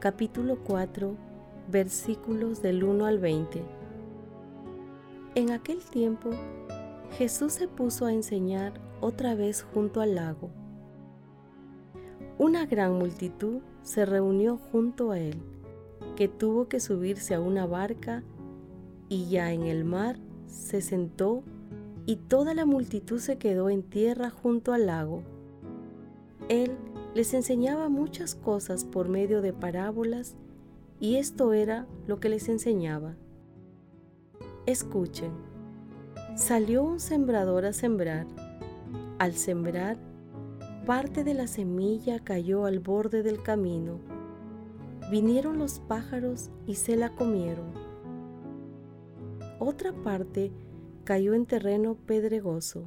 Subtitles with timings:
[0.00, 1.14] capítulo 4,
[1.70, 3.62] versículos del 1 al 20.
[5.34, 6.30] En aquel tiempo,
[7.18, 10.48] Jesús se puso a enseñar otra vez junto al lago.
[12.38, 15.42] Una gran multitud se reunió junto a él,
[16.16, 18.24] que tuvo que subirse a una barca
[19.10, 21.42] y ya en el mar se sentó
[22.06, 25.22] y toda la multitud se quedó en tierra junto al lago.
[26.48, 26.78] Él
[27.14, 30.36] les enseñaba muchas cosas por medio de parábolas
[31.00, 33.16] y esto era lo que les enseñaba.
[34.66, 35.32] Escuchen,
[36.36, 38.26] salió un sembrador a sembrar.
[39.18, 39.96] Al sembrar,
[40.86, 43.98] parte de la semilla cayó al borde del camino.
[45.10, 47.72] Vinieron los pájaros y se la comieron.
[49.58, 50.52] Otra parte
[51.04, 52.84] cayó en terreno pedregoso,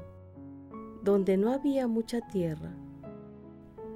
[1.03, 2.73] donde no había mucha tierra.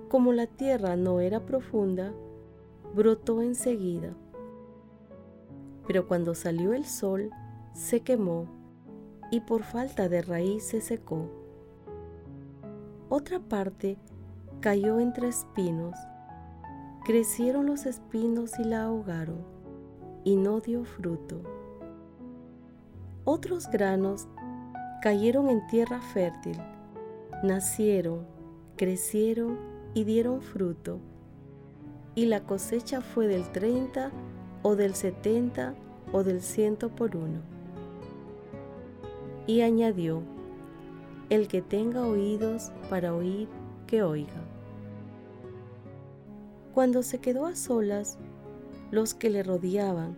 [0.09, 2.13] Como la tierra no era profunda,
[2.95, 4.13] brotó enseguida.
[5.85, 7.29] Pero cuando salió el sol,
[7.73, 8.47] se quemó
[9.31, 11.29] y por falta de raíz se secó.
[13.09, 13.97] Otra parte
[14.62, 15.95] cayó entre espinos.
[17.03, 19.45] Crecieron los espinos y la ahogaron,
[20.24, 21.41] y no dio fruto.
[23.24, 24.28] Otros granos
[25.01, 26.57] cayeron en tierra fértil,
[27.44, 28.25] nacieron,
[28.78, 31.00] crecieron y dieron fruto,
[32.13, 34.12] y la cosecha fue del 30
[34.62, 35.74] o del 70
[36.13, 37.40] o del ciento por uno.
[39.47, 40.22] Y añadió,
[41.31, 43.47] el que tenga oídos para oír,
[43.88, 44.40] que oiga.
[46.75, 48.19] Cuando se quedó a solas,
[48.91, 50.16] los que le rodeaban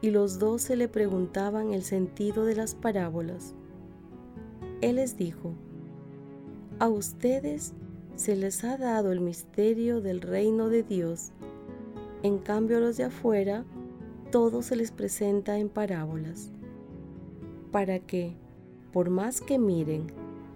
[0.00, 3.56] y los doce le preguntaban el sentido de las parábolas.
[4.82, 5.52] Él les dijo,
[6.78, 7.74] a ustedes
[8.16, 11.32] se les ha dado el misterio del reino de Dios,
[12.22, 13.64] en cambio a los de afuera
[14.30, 16.50] todo se les presenta en parábolas,
[17.70, 18.36] para que,
[18.92, 20.06] por más que miren,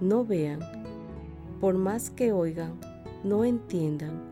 [0.01, 0.61] no vean,
[1.61, 2.81] por más que oigan,
[3.23, 4.23] no entiendan,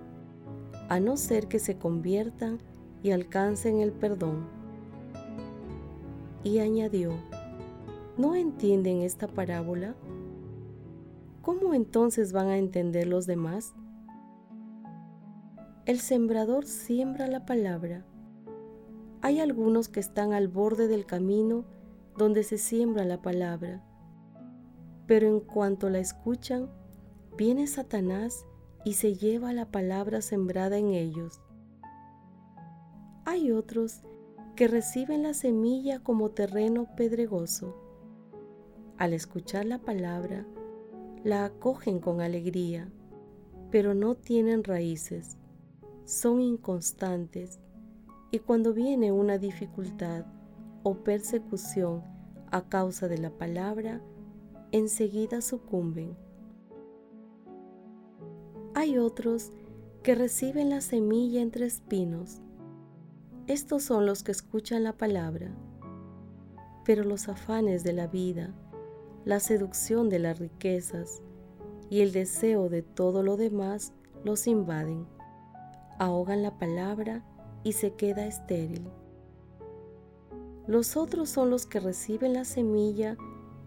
[0.89, 2.59] a no ser que se conviertan
[3.03, 4.47] y alcancen el perdón
[6.43, 7.13] y añadió,
[8.17, 9.95] ¿no entienden esta parábola?
[11.49, 13.73] ¿Cómo entonces van a entender los demás?
[15.87, 18.05] El sembrador siembra la palabra.
[19.23, 21.65] Hay algunos que están al borde del camino
[22.19, 23.83] donde se siembra la palabra,
[25.07, 26.69] pero en cuanto la escuchan,
[27.39, 28.45] viene Satanás
[28.85, 31.41] y se lleva la palabra sembrada en ellos.
[33.25, 34.03] Hay otros
[34.55, 37.75] que reciben la semilla como terreno pedregoso.
[38.99, 40.45] Al escuchar la palabra,
[41.25, 42.91] la acogen con alegría,
[43.71, 45.37] pero no tienen raíces,
[46.05, 47.61] son inconstantes
[48.31, 50.25] y cuando viene una dificultad
[50.83, 52.03] o persecución
[52.51, 54.01] a causa de la palabra,
[54.73, 56.17] enseguida sucumben.
[58.75, 59.51] Hay otros
[60.03, 62.41] que reciben la semilla entre espinos
[63.49, 65.51] estos son los que escuchan la palabra,
[66.85, 68.55] pero los afanes de la vida,
[69.25, 71.23] la seducción de las riquezas
[71.91, 73.93] y el deseo de todo lo demás
[74.25, 75.07] los invaden,
[75.99, 77.25] ahogan la palabra
[77.65, 78.89] y se queda estéril.
[80.67, 83.17] Los otros son los que reciben la semilla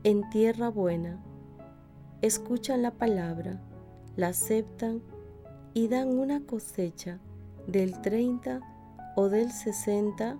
[0.03, 1.23] en tierra buena,
[2.21, 3.59] escuchan la palabra,
[4.15, 5.01] la aceptan
[5.73, 7.19] y dan una cosecha
[7.67, 8.61] del 30
[9.15, 10.37] o del 60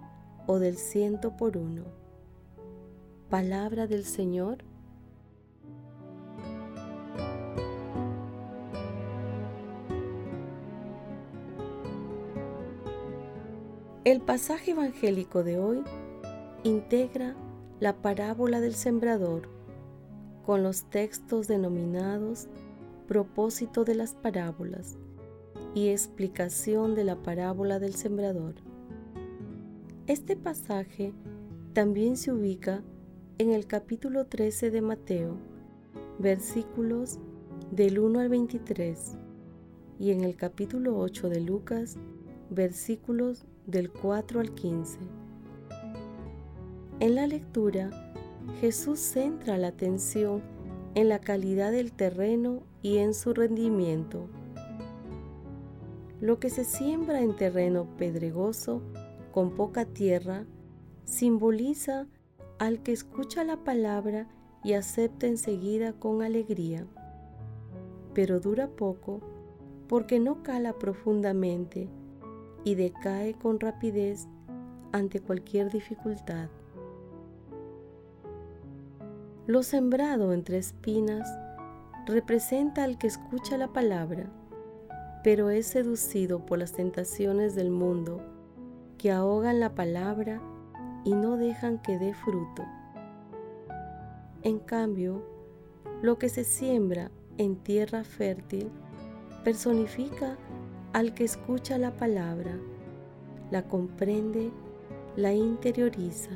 [0.48, 1.84] o del ciento por uno.
[3.30, 4.64] Palabra del Señor.
[14.04, 15.84] El pasaje evangélico de hoy
[16.64, 17.36] integra
[17.80, 19.48] la parábola del sembrador
[20.44, 22.48] con los textos denominados
[23.08, 24.98] propósito de las parábolas
[25.76, 28.56] y explicación de la parábola del sembrador.
[30.08, 31.14] Este pasaje
[31.74, 32.82] también se ubica
[33.38, 35.38] en el capítulo 13 de Mateo,
[36.18, 37.20] versículos
[37.70, 39.16] del 1 al 23,
[40.00, 41.98] y en el capítulo 8 de Lucas,
[42.50, 45.00] versículos del 4 al 15.
[47.00, 47.90] En la lectura,
[48.60, 50.44] Jesús centra la atención
[50.94, 54.28] en la calidad del terreno y en su rendimiento.
[56.20, 58.82] Lo que se siembra en terreno pedregoso,
[59.32, 60.46] con poca tierra,
[61.06, 62.08] simboliza
[62.60, 64.28] al que escucha la palabra
[64.64, 66.86] y acepta enseguida con alegría,
[68.14, 69.22] pero dura poco
[69.88, 71.90] porque no cala profundamente
[72.64, 74.28] y decae con rapidez
[74.92, 76.50] ante cualquier dificultad.
[79.48, 81.28] Lo sembrado entre espinas
[82.06, 84.26] representa al que escucha la palabra,
[85.24, 88.22] pero es seducido por las tentaciones del mundo
[88.98, 90.42] que ahogan la palabra
[91.04, 92.64] y no dejan que dé fruto.
[94.44, 95.24] En cambio,
[96.02, 98.70] lo que se siembra en tierra fértil
[99.44, 100.38] personifica
[100.94, 102.60] al que escucha la palabra,
[103.50, 104.52] la comprende,
[105.16, 106.32] la interioriza,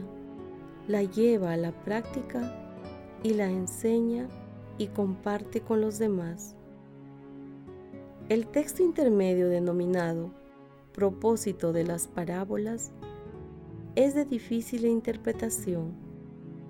[0.88, 2.74] la lleva a la práctica
[3.24, 4.28] y la enseña
[4.78, 6.56] y comparte con los demás.
[8.30, 10.32] El texto intermedio denominado
[10.94, 12.92] propósito de las parábolas
[13.96, 15.94] es de difícil interpretación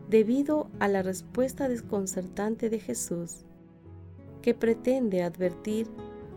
[0.09, 3.45] debido a la respuesta desconcertante de Jesús,
[4.41, 5.87] que pretende advertir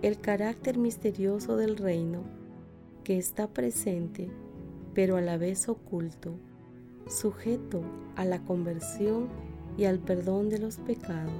[0.02, 2.22] el carácter misterioso del reino
[3.02, 4.30] que está presente,
[4.94, 6.34] pero a la vez oculto,
[7.08, 7.82] sujeto
[8.14, 9.28] a la conversión
[9.76, 11.32] y al perdón de los pecados.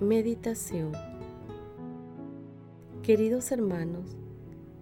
[0.00, 0.92] Meditación
[3.02, 4.16] Queridos hermanos,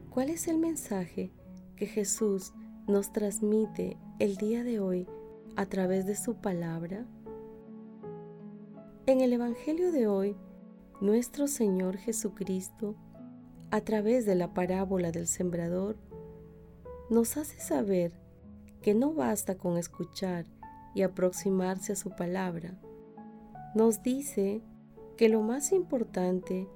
[0.09, 1.31] ¿cuál es el mensaje
[1.77, 2.55] que Jesús
[2.87, 5.07] nos transmite el día de hoy
[5.57, 7.07] a través de su palabra?
[9.07, 10.37] En el Evangelio de hoy,
[11.01, 12.97] nuestro Señor Jesucristo,
[13.71, 15.97] a través de la parábola del sembrador,
[17.11, 18.13] nos hace saber
[18.83, 20.47] que no basta con escuchar
[20.95, 22.81] y aproximarse a su palabra.
[23.75, 24.63] Nos dice
[25.17, 26.69] que lo más importante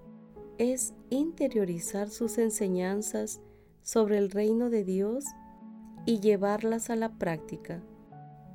[0.58, 3.40] es interiorizar sus enseñanzas
[3.82, 5.24] sobre el reino de Dios
[6.04, 7.82] y llevarlas a la práctica,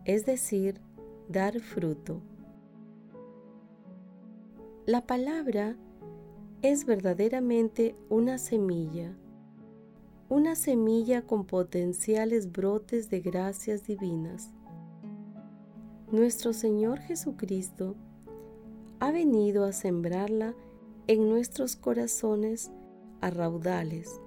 [0.05, 0.79] es decir,
[1.29, 2.21] dar fruto.
[4.85, 5.77] La palabra
[6.61, 9.15] es verdaderamente una semilla,
[10.29, 14.51] una semilla con potenciales brotes de gracias divinas.
[16.11, 17.95] Nuestro Señor Jesucristo
[18.99, 20.53] ha venido a sembrarla
[21.07, 22.71] en nuestros corazones
[23.21, 24.21] a raudales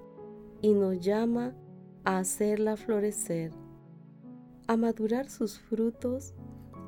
[0.61, 1.55] y nos llama
[2.03, 3.51] a hacerla florecer,
[4.67, 6.33] a madurar sus frutos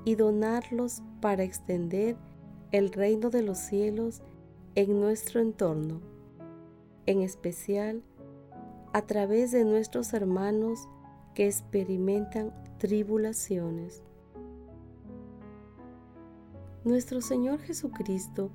[0.06, 2.18] y donarlos para extender
[2.72, 4.22] el reino de los cielos
[4.76, 6.02] en nuestro entorno,
[7.06, 8.04] en especial
[8.94, 10.88] a través de nuestros hermanos
[11.34, 14.04] que experimentan tribulaciones.
[16.84, 18.52] Nuestro Señor Jesucristo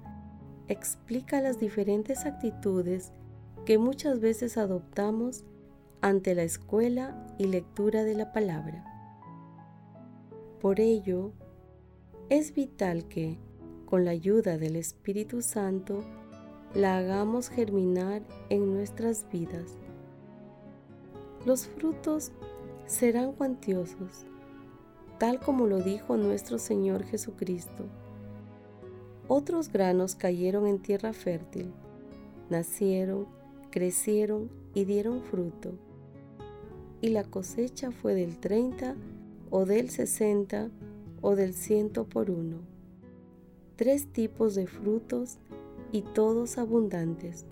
[0.69, 3.12] explica las diferentes actitudes
[3.66, 5.45] que muchas veces adoptamos
[6.00, 8.94] ante la escuela y lectura de la palabra.
[10.64, 11.33] Por ello,
[12.30, 13.37] es vital que,
[13.85, 16.02] con la ayuda del Espíritu Santo,
[16.73, 19.76] la hagamos germinar en nuestras vidas.
[21.44, 22.33] Los frutos
[22.87, 24.25] serán cuantiosos,
[25.18, 27.85] tal como lo dijo nuestro Señor Jesucristo
[29.28, 31.75] otros granos cayeron en tierra fértil,
[32.49, 33.26] nacieron,
[33.71, 35.73] crecieron y dieron fruto.
[37.02, 38.97] Y la cosecha fue del 30
[39.56, 40.68] o del 60
[41.20, 42.56] o del ciento por uno.
[43.76, 45.38] Tres tipos de frutos
[45.92, 47.46] y todos abundantes.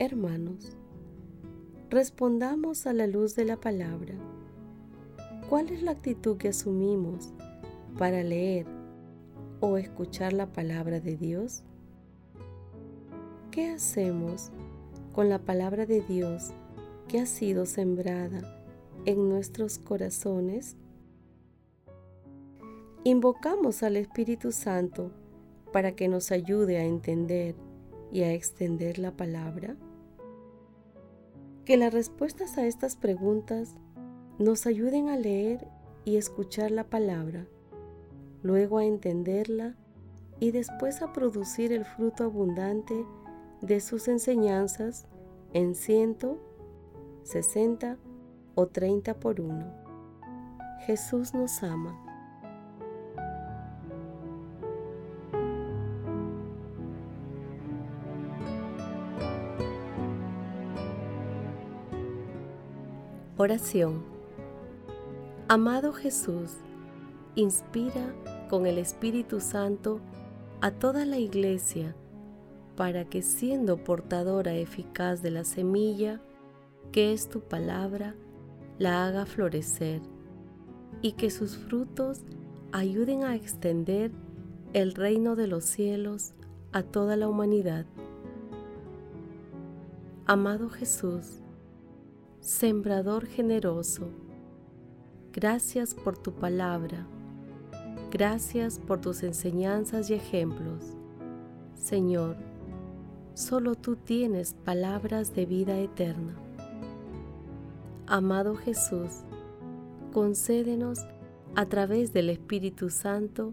[0.00, 0.76] Hermanos,
[1.90, 4.16] respondamos a la luz de la palabra.
[5.48, 7.32] ¿Cuál es la actitud que asumimos
[7.96, 8.66] para leer,
[9.60, 11.62] o escuchar la palabra de Dios?
[13.52, 14.50] ¿Qué hacemos
[15.12, 16.50] con la palabra de Dios
[17.06, 18.55] que ha sido sembrada
[19.06, 20.76] en nuestros corazones?
[23.04, 25.12] Invocamos al Espíritu Santo
[25.72, 27.54] para que nos ayude a entender
[28.12, 29.76] y a extender la palabra?
[31.64, 33.74] Que las respuestas a estas preguntas
[34.38, 35.68] nos ayuden a leer
[36.04, 37.46] y escuchar la palabra,
[38.42, 39.76] luego a entenderla
[40.40, 43.06] y después a producir el fruto abundante
[43.62, 45.06] de sus enseñanzas
[45.52, 46.38] en ciento,
[47.22, 47.98] sesenta
[48.56, 49.72] o treinta por uno.
[50.86, 51.96] Jesús nos ama.
[63.36, 64.02] Oración.
[65.46, 66.56] Amado Jesús,
[67.34, 68.14] inspira
[68.48, 70.00] con el Espíritu Santo
[70.62, 71.94] a toda la iglesia
[72.76, 76.20] para que siendo portadora eficaz de la semilla,
[76.92, 78.14] que es tu palabra,
[78.78, 80.02] la haga florecer
[81.02, 82.22] y que sus frutos
[82.72, 84.10] ayuden a extender
[84.72, 86.34] el reino de los cielos
[86.72, 87.86] a toda la humanidad.
[90.26, 91.40] Amado Jesús,
[92.40, 94.10] Sembrador generoso,
[95.32, 97.06] gracias por tu palabra,
[98.10, 100.96] gracias por tus enseñanzas y ejemplos.
[101.74, 102.36] Señor,
[103.34, 106.45] solo tú tienes palabras de vida eterna.
[108.08, 109.24] Amado Jesús,
[110.12, 111.00] concédenos
[111.56, 113.52] a través del Espíritu Santo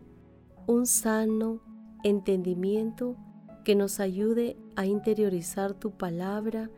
[0.68, 1.60] un sano
[2.04, 3.16] entendimiento
[3.66, 6.70] que nos ayude a interiorizar tu palabra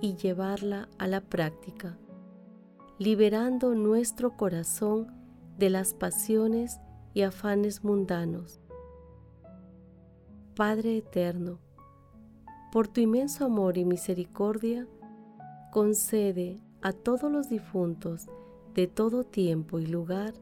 [0.00, 1.98] y llevarla a la práctica,
[3.00, 5.08] liberando nuestro corazón
[5.58, 6.78] de las pasiones
[7.12, 8.60] y afanes mundanos.
[10.54, 11.58] Padre eterno,
[12.70, 14.86] por tu inmenso amor y misericordia,
[15.72, 18.28] concede a todos los difuntos
[18.76, 20.34] de todo tiempo y lugar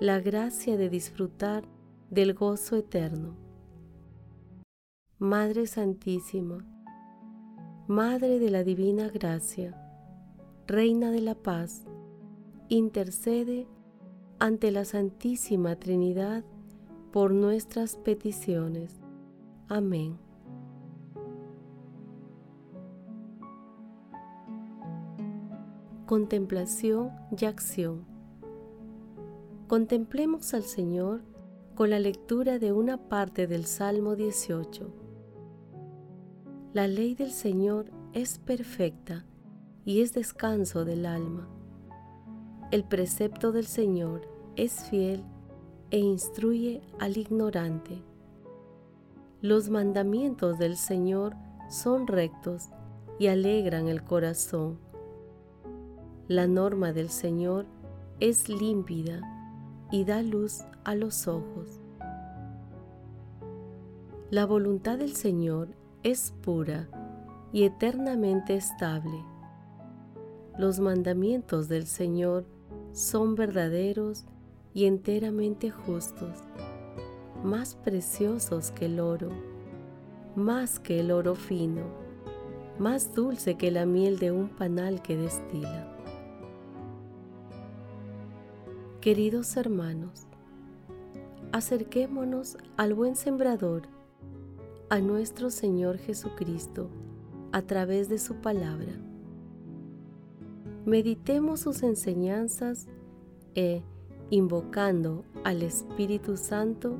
[0.00, 1.62] la gracia de disfrutar
[2.10, 3.36] del gozo eterno.
[5.20, 6.66] Madre Santísima,
[7.86, 9.72] Madre de la Divina Gracia,
[10.66, 11.84] Reina de la Paz,
[12.68, 13.68] intercede
[14.40, 16.42] ante la Santísima Trinidad
[17.12, 19.00] por nuestras peticiones.
[19.68, 20.18] Amén.
[26.12, 28.04] Contemplación y acción.
[29.66, 31.22] Contemplemos al Señor
[31.74, 34.92] con la lectura de una parte del Salmo 18.
[36.74, 39.24] La ley del Señor es perfecta
[39.86, 41.48] y es descanso del alma.
[42.72, 45.24] El precepto del Señor es fiel
[45.90, 48.02] e instruye al ignorante.
[49.40, 51.36] Los mandamientos del Señor
[51.70, 52.68] son rectos
[53.18, 54.91] y alegran el corazón
[56.28, 57.66] la norma del Señor
[58.20, 59.20] es límpida
[59.90, 61.80] y da luz a los ojos.
[64.30, 65.68] La voluntad del Señor
[66.02, 66.88] es pura
[67.52, 69.24] y eternamente estable.
[70.58, 72.46] Los mandamientos del Señor
[72.92, 74.24] son verdaderos
[74.74, 76.38] y enteramente justos,
[77.42, 79.30] más preciosos que el oro,
[80.34, 81.82] más que el oro fino,
[82.78, 86.01] más dulce que la miel de un panal que destila.
[89.02, 90.28] Queridos hermanos,
[91.50, 93.82] acerquémonos al buen sembrador,
[94.90, 96.88] a nuestro Señor Jesucristo,
[97.50, 98.92] a través de su palabra.
[100.86, 102.86] Meditemos sus enseñanzas
[103.56, 103.82] e,
[104.30, 106.94] invocando al Espíritu Santo,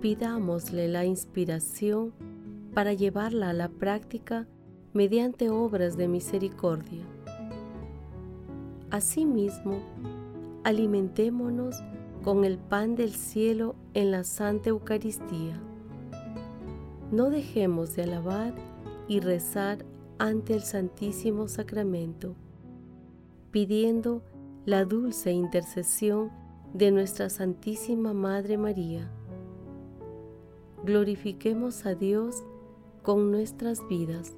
[0.00, 2.12] pidámosle la inspiración
[2.74, 4.46] para llevarla a la práctica
[4.92, 7.02] mediante obras de misericordia.
[8.90, 9.82] Asimismo,
[10.64, 11.82] alimentémonos
[12.22, 15.60] con el pan del cielo en la Santa Eucaristía.
[17.10, 18.54] No dejemos de alabar
[19.08, 19.84] y rezar
[20.18, 22.34] ante el Santísimo Sacramento,
[23.50, 24.22] pidiendo
[24.66, 26.30] la dulce intercesión
[26.74, 29.10] de nuestra Santísima Madre María.
[30.84, 32.44] Glorifiquemos a Dios
[33.02, 34.37] con nuestras vidas.